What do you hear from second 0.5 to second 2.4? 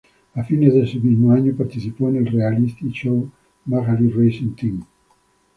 de ese mismo año, participó en el